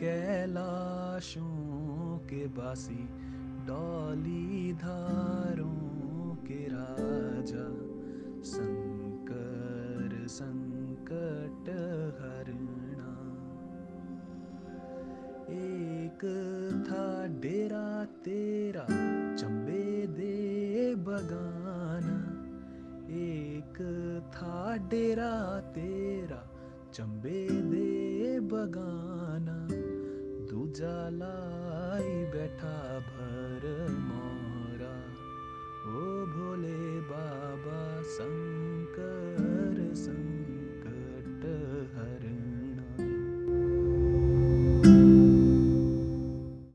[0.00, 3.08] कैलाशों के बासी,
[3.66, 7.74] डॉली धारों के राजा।
[8.42, 11.70] संकर संकट
[12.20, 13.14] हरणा
[15.48, 16.20] एक
[16.90, 18.86] था डेरा तेरा,
[19.36, 22.44] चंबे दे बगाना।
[23.08, 26.50] एक था डेरा तेरा,
[26.92, 29.13] चंबे दे बगाना।
[30.76, 32.76] जलाई बैठा
[33.08, 33.64] भर